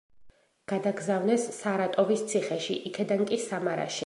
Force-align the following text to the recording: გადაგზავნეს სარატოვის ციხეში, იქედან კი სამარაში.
გადაგზავნეს 0.71 1.45
სარატოვის 1.59 2.27
ციხეში, 2.33 2.81
იქედან 2.93 3.27
კი 3.33 3.45
სამარაში. 3.49 3.99